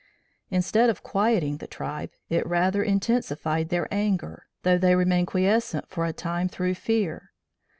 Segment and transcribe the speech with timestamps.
[0.49, 6.07] Instead of quieting the tribe, it rather intensified their anger, though they remained quiescent for
[6.07, 7.33] a time through fear.